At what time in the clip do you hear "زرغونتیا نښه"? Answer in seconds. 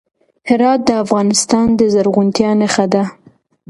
1.93-2.85